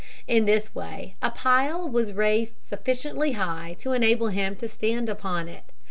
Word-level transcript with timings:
In 0.27 0.45
this 0.45 0.73
way 0.73 1.13
a 1.21 1.29
pile 1.29 1.87
was 1.87 2.11
raised 2.11 2.55
sufficiently 2.63 3.33
high 3.33 3.75
to 3.77 3.91
enable 3.91 4.29
him 4.29 4.55
to 4.55 4.67
stand 4.67 5.09
upon 5.09 5.47
it. 5.47 5.65